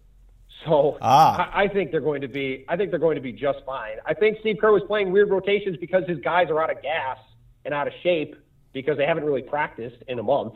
[0.65, 1.49] So Ah.
[1.53, 2.65] I, I think they're going to be.
[2.67, 3.97] I think they're going to be just fine.
[4.05, 7.17] I think Steve Kerr was playing weird rotations because his guys are out of gas
[7.65, 8.35] and out of shape
[8.73, 10.55] because they haven't really practiced in a month.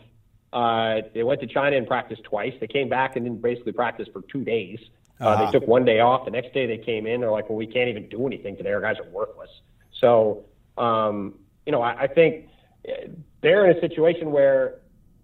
[0.52, 2.54] Uh, they went to China and practiced twice.
[2.60, 4.80] They came back and didn't basically practice for two days.
[5.20, 5.46] Uh, Ah.
[5.46, 6.26] They took one day off.
[6.26, 7.22] The next day they came in.
[7.22, 8.72] They're like, well, we can't even do anything today.
[8.74, 9.50] Our guys are worthless.
[10.00, 10.46] So,
[10.78, 12.50] um, you know, I, I think
[12.88, 13.08] uh,
[13.42, 14.80] they're in a situation where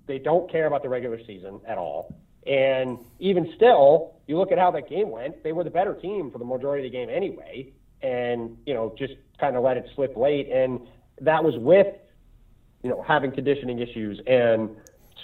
[0.08, 2.16] they don't care about the regular season at all.
[2.48, 6.32] And even still, you look at how that game went, they were the better team
[6.32, 7.72] for the majority of the game anyway.
[8.02, 10.50] And, you know, just kind of let it slip late.
[10.50, 10.80] And
[11.22, 11.88] that was with,
[12.84, 14.70] you know, having conditioning issues and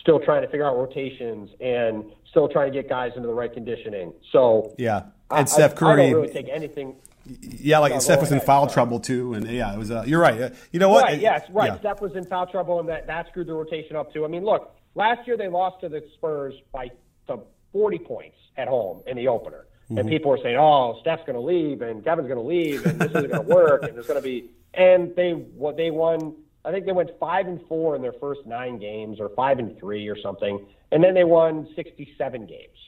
[0.02, 3.52] still trying to figure out rotations and still trying to get guys into the right
[3.54, 4.14] conditioning.
[4.32, 6.10] So, Yeah, I- and Steph I, I Curry.
[6.12, 6.96] don't really take anything.
[7.42, 9.90] yeah, like No, Steph was in foul trouble too, and yeah, it was.
[9.90, 10.40] Uh, you're right.
[10.40, 11.06] Uh, You know what?
[11.06, 11.72] Right, yes, right.
[11.72, 11.80] Yeah.
[11.80, 14.26] Steph was in foul trouble, and that, that screwed the rotation up too.
[14.26, 16.90] I mean, look, last year they lost to the Spurs by
[17.28, 19.66] some 40 points at home in the opener.
[19.86, 19.98] Mm-hmm.
[20.00, 23.00] And people were saying, oh, Steph's going to leave, and Kevin's going to leave, and
[23.00, 24.50] this isn't going to work, and there's going to be.
[24.74, 26.36] And they what they won.
[26.64, 29.78] I think they went five and four in their first nine games, or five and
[29.80, 32.80] three, or something, and then they won 67 games.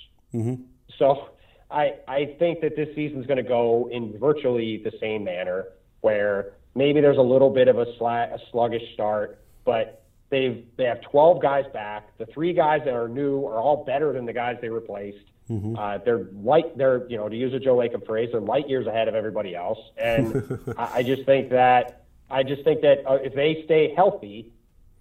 [0.97, 1.29] So
[1.69, 5.65] I I think that this season's going to go in virtually the same manner,
[6.01, 10.85] where maybe there's a little bit of a, sla- a sluggish start, but they've they
[10.85, 12.17] have 12 guys back.
[12.17, 15.25] The three guys that are new are all better than the guys they replaced.
[15.49, 16.77] Uh, they're light.
[16.77, 19.55] They're you know to use a Joe Lacob phrase, they're light years ahead of everybody
[19.55, 19.79] else.
[19.97, 24.51] And I, I just think that I just think that uh, if they stay healthy,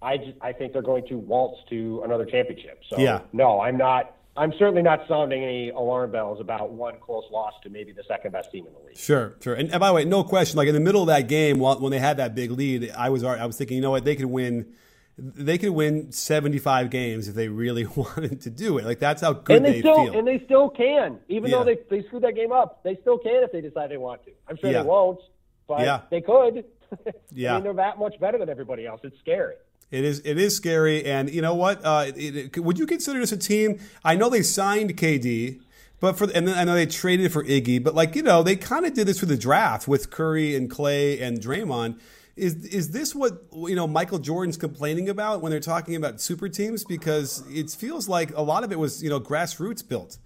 [0.01, 2.81] I just I think they're going to waltz to another championship.
[2.89, 3.21] So Yeah.
[3.33, 4.13] no, I'm not.
[4.37, 8.31] I'm certainly not sounding any alarm bells about one close loss to maybe the second
[8.31, 8.95] best team in the league.
[8.95, 9.55] Sure, sure.
[9.55, 10.57] And, and by the way, no question.
[10.57, 13.09] Like in the middle of that game, while, when they had that big lead, I
[13.09, 14.73] was I was thinking, you know what, they could win.
[15.19, 18.85] They could win seventy-five games if they really wanted to do it.
[18.85, 20.17] Like that's how good and they, they still feel.
[20.19, 21.57] and they still can, even Yeah.
[21.57, 22.83] though they they screwed that game up.
[22.83, 24.31] They still can if they decide they want to.
[24.47, 24.83] I'm sure Yeah.
[24.83, 25.19] they won't,
[25.67, 26.01] but Yeah.
[26.11, 26.65] they could.
[27.33, 27.51] Yeah.
[27.51, 29.01] I mean, they're that much better than everybody else.
[29.03, 29.55] It's scary.
[29.91, 30.19] It is.
[30.23, 31.83] It is scary, and you know what?
[31.83, 33.79] Uh, it, it- would you consider this a team?
[34.05, 35.59] I know they signed KD,
[35.99, 38.55] but for and then I know they traded for Iggy, but like you know, they
[38.55, 41.99] kind of did this for the draft with Curry and Clay and Draymond.
[42.37, 46.47] Is is this what you know Michael Jordan's complaining about when they're talking about super
[46.47, 46.83] teams?
[46.83, 50.17] Because it feels like a lot of it was you know grassroots built.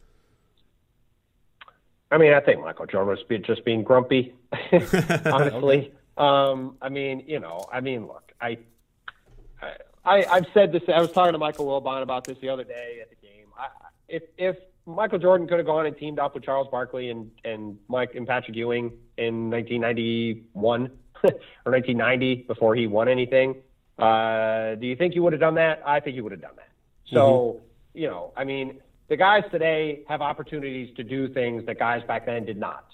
[2.11, 4.35] I mean, I think Michael Jordan was be- just being grumpy,
[5.25, 5.93] honestly.
[6.17, 8.57] um, I mean, you know, I mean, look, I,
[9.61, 10.83] I, I, I've said this.
[10.93, 13.47] I was talking to Michael Wilbon about this the other day at the game.
[13.57, 13.69] I-
[14.09, 17.77] if if Michael Jordan could have gone and teamed up with Charles Barkley and and
[17.87, 20.91] Mike and Patrick Ewing in 1991,
[21.65, 23.55] or 1990 before he won anything.
[23.97, 25.81] Uh, do you think he would have done that?
[25.85, 26.69] I think he would have done that.
[27.13, 27.61] So,
[27.93, 28.79] you know, I mean,
[29.09, 32.85] the guys today have opportunities to do things that guys back then did not.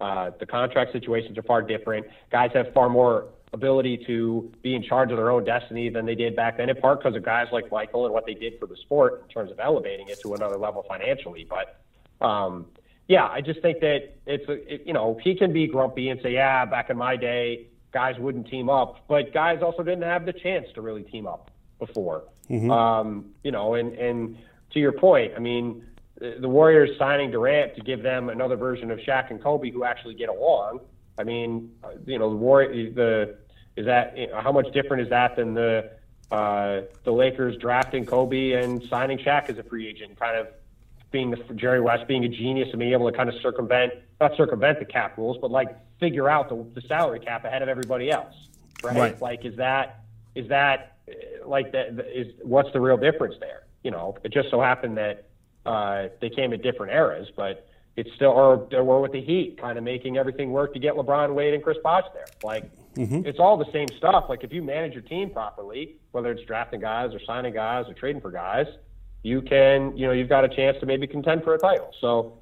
[0.00, 2.06] Uh, the contract situations are far different.
[2.30, 6.14] Guys have far more ability to be in charge of their own destiny than they
[6.14, 8.66] did back then, in part because of guys like Michael and what they did for
[8.66, 11.48] the sport in terms of elevating it to another level financially.
[11.48, 11.80] But
[12.24, 12.66] um,
[13.08, 16.20] yeah, I just think that it's a, it, you know he can be grumpy and
[16.22, 20.26] say, yeah, back in my day, guys wouldn't team up, but guys also didn't have
[20.26, 22.24] the chance to really team up before.
[22.70, 24.36] Um, you know, and and
[24.72, 25.86] to your point, I mean,
[26.18, 30.14] the Warriors signing Durant to give them another version of Shaq and Kobe who actually
[30.14, 30.80] get along.
[31.16, 33.38] I mean, uh, you know, the War the
[33.76, 35.92] is that you know, how much different is that than the
[36.30, 40.48] uh, the Lakers drafting Kobe and signing Shaq as a free agent, kind of
[41.14, 44.36] being the, Jerry West being a genius and being able to kind of circumvent not
[44.36, 45.68] circumvent the cap rules, but like
[46.00, 48.34] figure out the, the salary cap ahead of everybody else,
[48.82, 48.96] right?
[48.96, 49.22] Right.
[49.22, 53.62] Like, is that is that uh, like that is what's the real difference there?
[53.84, 55.28] You know, it just so happened that
[55.64, 59.60] uh, they came at different eras, but it's still or they were with the Heat,
[59.60, 62.26] kind of making everything work to get LeBron, Wade, and Chris Bosh there.
[62.42, 62.68] Like,
[63.24, 64.24] it's all the same stuff.
[64.28, 67.94] Like, if you manage your team properly, whether it's drafting guys or signing guys or
[67.94, 68.66] trading for guys,
[69.24, 71.90] you can, you know, you've got a chance to maybe contend for a title.
[72.00, 72.38] So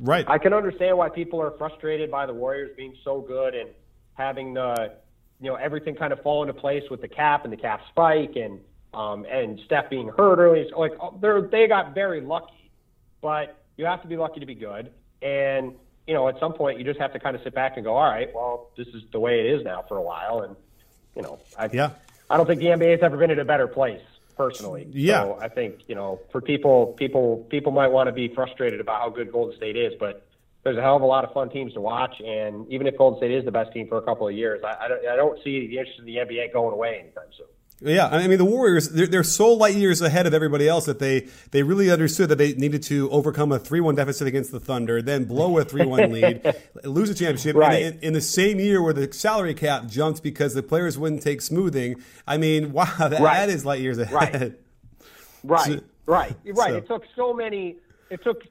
[0.00, 0.24] Right.
[0.26, 3.68] I can understand why people are frustrated by the Warriors being so good and
[4.14, 4.94] having the,
[5.40, 8.34] you know, everything kind of fall into place with the cap and the cap spike
[8.36, 8.60] and
[8.92, 10.66] um, and Steph being hurt early.
[10.70, 12.70] So, like they're they got very lucky,
[13.20, 14.90] but you have to be lucky to be good.
[15.22, 15.74] And
[16.06, 17.94] you know, at some point, you just have to kind of sit back and go,
[17.94, 20.40] all right, well, this is the way it is now for a while.
[20.40, 20.56] And
[21.14, 21.90] you know, I Yeah.
[22.30, 24.00] I don't think the NBA has ever been in a better place
[24.36, 24.88] personally.
[24.90, 25.22] Yeah.
[25.22, 29.00] So I think you know, for people, people, people might want to be frustrated about
[29.00, 30.26] how good Golden State is, but
[30.62, 32.20] there's a hell of a lot of fun teams to watch.
[32.20, 34.84] And even if Golden State is the best team for a couple of years, I,
[34.84, 37.46] I, don't, I don't see the interest in the NBA going away anytime soon.
[37.82, 40.98] Yeah, I mean the Warriors they're, they're so light years ahead of everybody else that
[40.98, 44.60] they they really understood that they needed to overcome a three one deficit against the
[44.60, 47.82] Thunder, then blow a three one lead, lose a championship, Right.
[47.84, 51.22] and in, in the same year where the salary cap jumped because the players wouldn't
[51.22, 51.96] take smoothing.
[52.26, 53.38] I mean, wow, that, Right.
[53.38, 54.56] that is light years ahead.
[55.42, 55.62] Right.
[55.66, 56.70] Right, So- right, right.
[56.70, 57.76] so- It took so many.
[58.10, 58.42] It took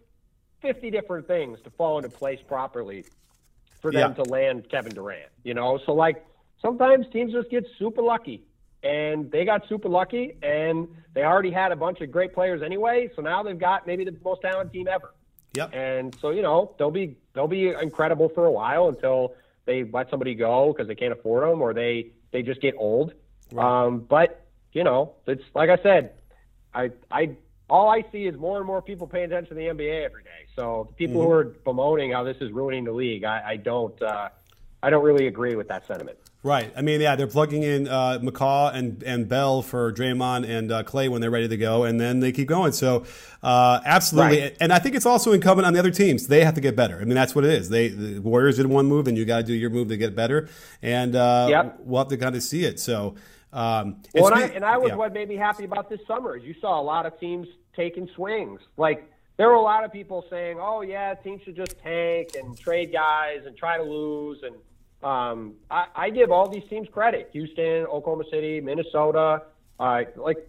[0.61, 3.05] fifty different things to fall into place properly
[3.79, 4.23] for them Yeah.
[4.23, 5.29] to land Kevin Durant.
[5.43, 6.25] You know, so like
[6.63, 8.43] sometimes teams just get super lucky,
[8.83, 13.09] and they got super lucky, and they already had a bunch of great players anyway.
[13.15, 15.13] So now they've got maybe the most talented team ever.
[15.55, 15.73] Yep.
[15.73, 19.33] And so you know they'll be they'll be incredible for a while until
[19.65, 23.13] they let somebody go because they can't afford them or they they just get old.
[23.57, 26.13] Um, but you know it's like I said,
[26.73, 27.35] I I
[27.69, 30.47] all I see is more and more people paying attention to the NBA every day.
[30.55, 33.99] So the people who are bemoaning how this is ruining the league, I, I don't
[34.01, 34.29] uh,
[34.81, 36.17] I don't really agree with that sentiment.
[36.41, 36.71] Right.
[36.77, 40.83] I mean, yeah, they're plugging in uh, McCaw and, and Bell for Draymond and uh,
[40.83, 42.71] Clay when they're ready to go, and then they keep going.
[42.71, 43.03] So,
[43.43, 44.41] uh, absolutely.
[44.43, 44.57] Right.
[44.61, 46.27] And I think it's also incumbent on the other teams.
[46.27, 46.95] They have to get better.
[47.01, 47.67] I mean, that's what it is.
[47.67, 50.15] They the Warriors did one move, and you got to do your move to get
[50.15, 50.47] better.
[50.81, 51.79] And uh, Yep.
[51.79, 52.79] we'll have to kind of see it.
[52.79, 53.15] So,
[53.51, 54.95] um, Well, and I, and I was yeah.
[54.95, 58.07] what made me happy about this summer is you saw a lot of teams taking
[58.15, 58.61] swings.
[58.77, 62.57] Like there were a lot of people saying, "Oh yeah, teams should just tank and
[62.57, 64.55] trade guys and try to lose." And
[65.03, 69.43] um, I, I give all these teams credit: Houston, Oklahoma City, Minnesota.
[69.79, 70.47] Uh, like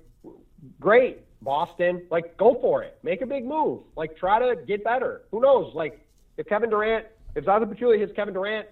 [0.81, 2.03] great, Boston.
[2.11, 3.83] Like go for it, make a big move.
[3.97, 5.23] Like try to get better.
[5.31, 5.75] Who knows?
[5.75, 6.05] Like
[6.37, 8.67] if Kevin Durant, if Zaza Pachulia hits Kevin Durant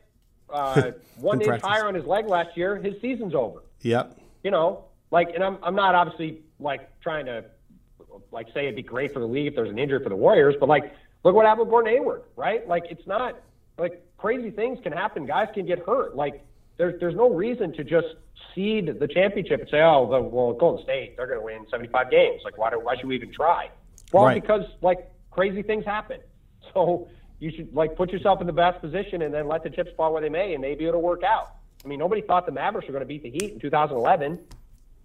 [0.51, 4.19] uh, one In inch higher on his leg last year, his season's over Yep.
[4.43, 7.45] you know, like, and I'm I'm not obviously like trying to
[8.33, 10.57] like say it'd be great for the league if there's an injury for the Warriors,
[10.59, 10.93] but like,
[11.25, 12.67] look what happened with Gordon Hayward, right?
[12.67, 13.38] Like, it's not
[13.79, 15.25] like crazy things can happen.
[15.25, 16.15] Guys can get hurt.
[16.15, 16.45] Like,
[16.77, 18.09] there's there's no reason to just
[18.55, 22.11] cede the championship and say, oh, the, well, Golden State they're going to win 75
[22.11, 22.43] games.
[22.45, 23.71] Like, why do, why should we even try?
[24.13, 24.41] Well, Right.
[24.41, 26.21] because like crazy things happen.
[26.75, 27.09] So
[27.41, 30.13] you should like put yourself in the best position and then let the chips fall
[30.13, 31.55] where they may, and maybe it'll work out.
[31.83, 34.39] I mean, nobody thought the Mavericks were going to beat the Heat in 2011,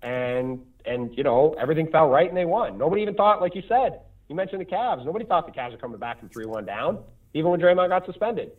[0.02, 2.78] and and you know everything fell right and they won.
[2.78, 5.06] Nobody even thought, like you said, you mentioned the Cavs.
[5.06, 7.00] Nobody thought the Cavs were coming back from three-one down,
[7.34, 8.52] even when Draymond got suspended.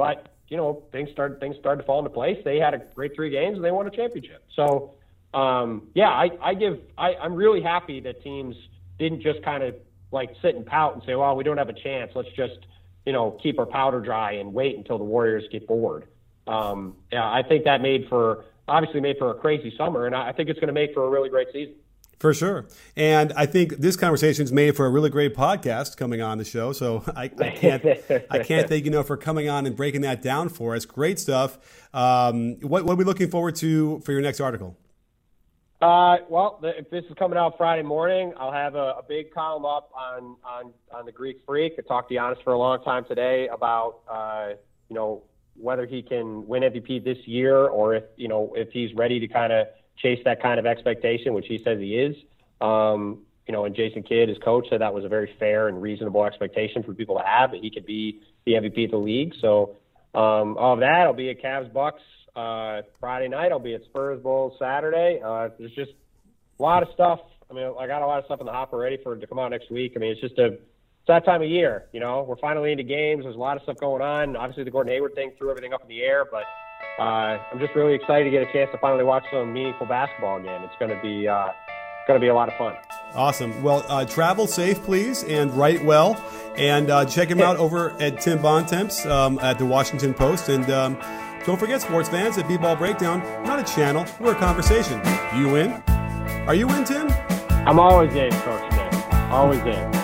[0.00, 2.38] But you know things started things started to fall into place.
[2.42, 4.42] They had a great three games and they won a championship.
[4.56, 4.94] So
[5.34, 8.56] um, yeah, I, I give I, I'm really happy that teams
[8.98, 9.74] didn't just kind of
[10.10, 12.12] like sit and pout and say, well, we don't have a chance.
[12.14, 12.58] Let's just
[13.04, 16.06] you know keep our powder dry and wait until the Warriors get bored.
[16.46, 20.30] Um, yeah, I think that made for obviously made for a crazy summer, and I
[20.30, 21.74] I think it's going to make for a really great season.
[22.20, 22.66] For sure.
[22.96, 26.44] And I think this conversation is made for a really great podcast coming on the
[26.44, 26.72] show.
[26.72, 27.84] So I, I can't
[28.30, 30.84] I can't thank you enough for coming on and breaking that down for us.
[30.84, 31.58] Great stuff.
[31.94, 34.76] Um, what, what are we looking forward to for your next article?
[35.80, 39.32] Uh, well, the, if this is coming out Friday morning, I'll have a, a, big
[39.32, 41.72] column up on, on, on the Greek Freak.
[41.78, 44.48] I talked to Giannis for a long time today about, uh,
[44.90, 45.22] you know,
[45.56, 49.26] whether he can win MVP this year or if, you know, if he's ready to
[49.26, 49.68] kind of
[50.02, 52.16] chase that kind of expectation, which he says he is.
[52.60, 55.82] Um, you know, and Jason Kidd, his coach, said that was a very fair and
[55.82, 59.34] reasonable expectation for people to have that he could be the MVP of the league.
[59.40, 59.76] So,
[60.14, 62.02] um, all of that, I'll be at Cavs Bucks
[62.36, 63.52] uh, Friday night.
[63.52, 65.20] I'll be at Spurs Bulls Saturday.
[65.24, 65.92] Uh, there's just
[66.58, 67.20] a lot of stuff.
[67.50, 69.38] I mean, I got a lot of stuff in the hopper ready for to come
[69.38, 69.94] out next week.
[69.96, 71.86] I mean, it's just a it's that time of year.
[71.92, 73.24] You know, we're finally into games.
[73.24, 74.36] There's a lot of stuff going on.
[74.36, 76.44] Obviously, the Gordon Hayward thing threw everything up in the air, but
[76.98, 80.38] uh, I'm just really excited to get a chance to finally watch some meaningful basketball
[80.38, 80.62] again.
[80.62, 81.48] It's going to be uh,
[82.06, 82.76] going to be a lot of fun.
[83.14, 83.62] Awesome.
[83.62, 86.22] Well, uh, travel safe, please, and write well.
[86.56, 90.48] And uh, check him out over at Tim Bontemps um, at the Washington Post.
[90.48, 90.98] And um,
[91.46, 95.00] don't forget, sports fans, at B-Ball Breakdown, not a channel, we're a conversation.
[95.36, 95.72] You in?
[96.46, 97.08] Are you in, Tim?
[97.66, 99.12] I'm always in, Coach Nick.
[99.30, 99.99] Always in.